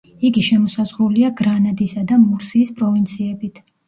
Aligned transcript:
იგი 0.27 0.41
შემოსაზღვრულია 0.45 1.29
გრანადისა 1.41 2.05
და 2.13 2.17
მურსიის 2.21 2.73
პროვინციებით. 2.81 3.63